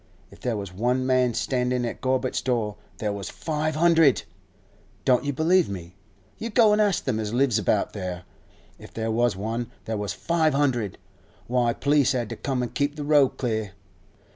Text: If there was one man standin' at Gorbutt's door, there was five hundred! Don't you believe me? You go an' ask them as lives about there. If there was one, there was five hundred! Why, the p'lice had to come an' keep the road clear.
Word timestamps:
If 0.31 0.39
there 0.39 0.57
was 0.57 0.73
one 0.73 1.05
man 1.05 1.35
standin' 1.35 1.85
at 1.85 2.01
Gorbutt's 2.01 2.41
door, 2.41 2.75
there 2.97 3.13
was 3.13 3.29
five 3.29 3.75
hundred! 3.75 4.23
Don't 5.05 5.23
you 5.23 5.31
believe 5.31 5.69
me? 5.69 5.93
You 6.39 6.49
go 6.49 6.73
an' 6.73 6.79
ask 6.79 7.03
them 7.03 7.19
as 7.19 7.35
lives 7.35 7.59
about 7.59 7.93
there. 7.93 8.23
If 8.79 8.95
there 8.95 9.11
was 9.11 9.35
one, 9.35 9.69
there 9.85 9.97
was 9.97 10.11
five 10.13 10.55
hundred! 10.55 10.97
Why, 11.45 11.73
the 11.73 11.79
p'lice 11.79 12.13
had 12.13 12.29
to 12.29 12.35
come 12.35 12.63
an' 12.63 12.69
keep 12.69 12.95
the 12.95 13.03
road 13.03 13.37
clear. 13.37 13.73